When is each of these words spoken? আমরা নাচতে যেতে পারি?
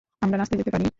আমরা 0.21 0.37
নাচতে 0.37 0.55
যেতে 0.59 0.71
পারি? 0.71 0.85